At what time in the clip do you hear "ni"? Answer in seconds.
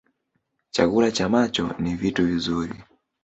1.79-1.95